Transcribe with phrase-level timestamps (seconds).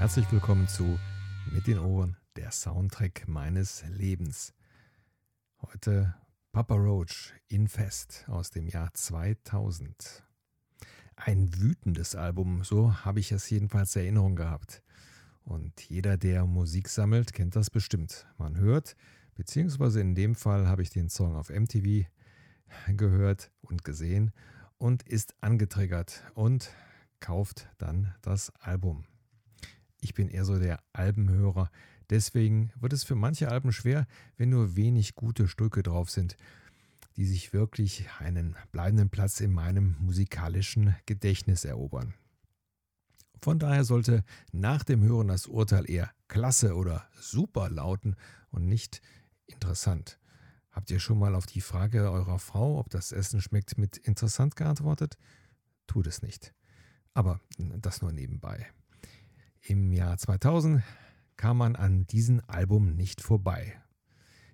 [0.00, 0.98] Herzlich willkommen zu
[1.52, 4.54] Mit den Ohren, der Soundtrack meines Lebens.
[5.60, 6.14] Heute
[6.52, 10.24] Papa Roach in Fest aus dem Jahr 2000.
[11.16, 14.82] Ein wütendes Album, so habe ich es jedenfalls in Erinnerung gehabt.
[15.44, 18.26] Und jeder, der Musik sammelt, kennt das bestimmt.
[18.38, 18.96] Man hört,
[19.34, 22.08] beziehungsweise in dem Fall habe ich den Song auf MTV
[22.96, 24.32] gehört und gesehen
[24.78, 26.70] und ist angetriggert und
[27.20, 29.04] kauft dann das Album.
[30.00, 31.70] Ich bin eher so der Albenhörer.
[32.08, 36.36] Deswegen wird es für manche Alben schwer, wenn nur wenig gute Stücke drauf sind,
[37.16, 42.14] die sich wirklich einen bleibenden Platz in meinem musikalischen Gedächtnis erobern.
[43.42, 48.16] Von daher sollte nach dem Hören das Urteil eher klasse oder super lauten
[48.50, 49.00] und nicht
[49.46, 50.18] interessant.
[50.70, 54.56] Habt ihr schon mal auf die Frage eurer Frau, ob das Essen schmeckt, mit interessant
[54.56, 55.16] geantwortet?
[55.86, 56.54] Tut es nicht.
[57.14, 58.66] Aber das nur nebenbei.
[59.62, 60.82] Im Jahr 2000
[61.36, 63.78] kam man an diesem Album nicht vorbei.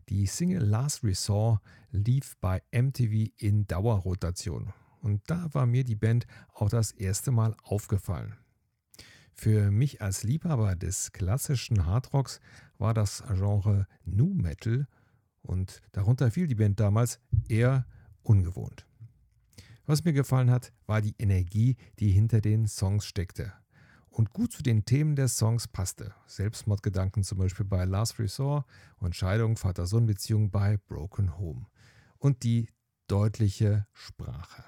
[0.09, 1.61] Die Single Last Resort
[1.93, 7.57] lief bei MTV in Dauerrotation und da war mir die Band auch das erste Mal
[7.63, 8.37] aufgefallen.
[9.33, 12.41] Für mich als Liebhaber des klassischen Hardrocks
[12.77, 14.89] war das Genre Nu Metal
[15.43, 17.87] und darunter fiel die Band damals eher
[18.23, 18.87] ungewohnt.
[19.87, 23.53] Was mir gefallen hat, war die Energie, die hinter den Songs steckte
[24.11, 26.15] und gut zu den Themen der Songs passte.
[26.27, 28.67] Selbstmordgedanken zum Beispiel bei Last Resort
[28.99, 31.67] und Scheidung, Vater-Sohn-Beziehung bei Broken Home.
[32.19, 32.69] Und die
[33.09, 34.65] deutliche Sprache.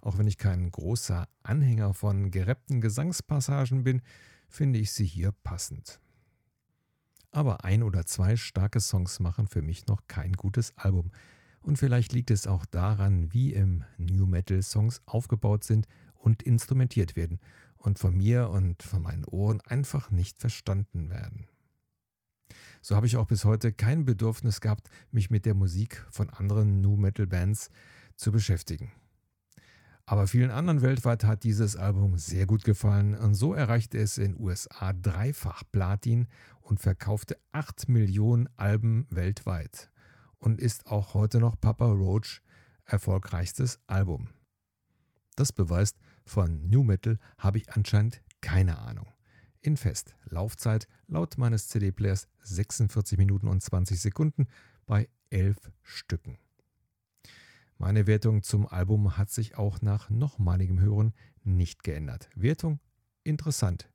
[0.00, 4.02] Auch wenn ich kein großer Anhänger von gerappten Gesangspassagen bin,
[4.48, 6.00] finde ich sie hier passend.
[7.30, 11.12] Aber ein oder zwei starke Songs machen für mich noch kein gutes Album.
[11.62, 17.16] Und vielleicht liegt es auch daran, wie im New Metal Songs aufgebaut sind und instrumentiert
[17.16, 17.40] werden
[17.82, 21.48] und von mir und von meinen Ohren einfach nicht verstanden werden.
[22.80, 26.80] So habe ich auch bis heute kein Bedürfnis gehabt, mich mit der Musik von anderen
[26.80, 27.70] Nu Metal Bands
[28.16, 28.92] zu beschäftigen.
[30.04, 34.38] Aber vielen anderen weltweit hat dieses Album sehr gut gefallen und so erreichte es in
[34.38, 36.26] USA dreifach Platin
[36.60, 39.90] und verkaufte 8 Millionen Alben weltweit
[40.38, 42.42] und ist auch heute noch Papa Roach
[42.84, 44.28] erfolgreichstes Album.
[45.36, 49.06] Das beweist, von New Metal habe ich anscheinend keine Ahnung.
[49.60, 50.14] In Fest.
[50.24, 54.48] Laufzeit laut meines CD-Players 46 Minuten und 20 Sekunden
[54.86, 56.38] bei 11 Stücken.
[57.78, 62.28] Meine Wertung zum Album hat sich auch nach nochmaligem Hören nicht geändert.
[62.34, 62.80] Wertung
[63.24, 63.88] interessant,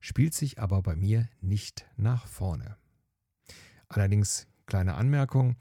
[0.00, 2.76] spielt sich aber bei mir nicht nach vorne.
[3.88, 5.56] Allerdings kleine Anmerkung,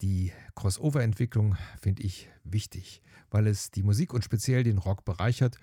[0.00, 5.58] die Crossover-Entwicklung finde ich wichtig, weil es die Musik und speziell den Rock bereichert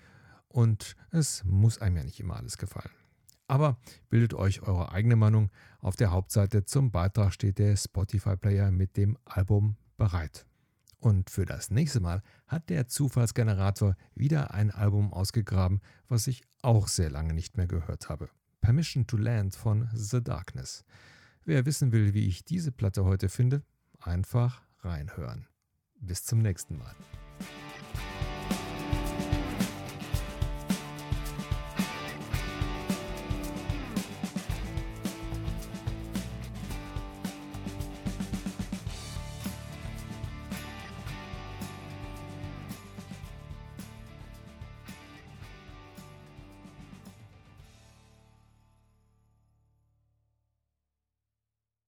[0.48, 2.90] und es muss einem ja nicht immer alles gefallen.
[3.48, 5.50] Aber bildet euch eure eigene Meinung.
[5.78, 10.46] Auf der Hauptseite zum Beitrag steht der Spotify-Player mit dem Album bereit.
[10.98, 16.88] Und für das nächste Mal hat der Zufallsgenerator wieder ein Album ausgegraben, was ich auch
[16.88, 18.28] sehr lange nicht mehr gehört habe.
[18.60, 20.84] Permission to Land von The Darkness.
[21.44, 23.62] Wer wissen will, wie ich diese Platte heute finde,
[24.06, 25.46] einfach reinhören.
[26.00, 26.94] Bis zum nächsten Mal.